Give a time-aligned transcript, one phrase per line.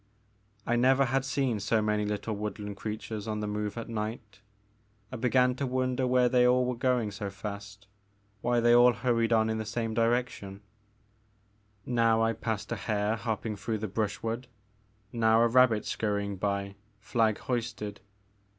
[0.65, 4.41] I never had seen so many little woodland creatures on the move at night.
[5.11, 7.85] I began to wonder where they all were going so fast,
[8.41, 10.61] why they all hurried on in the same direction.
[11.85, 12.39] Now The Maker of Moons.
[12.39, 14.47] 6 7 I passed a hare hopping through the brushwood,
[15.13, 18.01] now a rabbit scurrying by, flag hoisted.